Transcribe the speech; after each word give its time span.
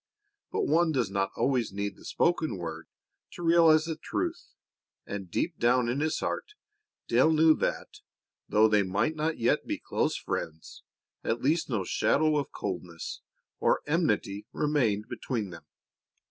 But 0.51 0.63
one 0.63 0.91
does 0.91 1.11
not 1.11 1.29
always 1.37 1.71
need 1.71 1.95
the 1.95 2.05
spoken 2.05 2.57
word 2.57 2.87
to 3.33 3.43
realize 3.43 3.85
the 3.85 3.95
truth, 3.95 4.47
and 5.05 5.29
deep 5.29 5.59
down 5.59 5.87
in 5.87 5.99
his 5.99 6.21
heart 6.21 6.55
Dale 7.07 7.31
knew 7.31 7.53
that, 7.57 7.99
though 8.49 8.67
they 8.67 8.81
might 8.81 9.15
not 9.15 9.37
yet 9.37 9.67
be 9.67 9.77
close 9.77 10.17
friends, 10.17 10.81
at 11.23 11.43
least 11.43 11.69
no 11.69 11.83
shadow 11.83 12.37
of 12.37 12.51
coldness 12.51 13.21
or 13.59 13.83
enmity 13.85 14.47
remained 14.51 15.05
between 15.07 15.51
them. 15.51 15.67